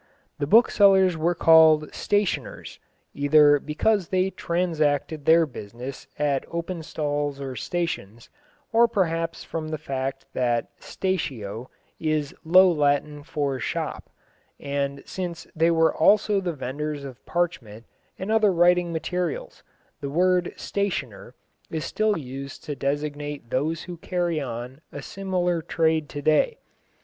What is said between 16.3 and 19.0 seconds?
the vendors of parchment and other writing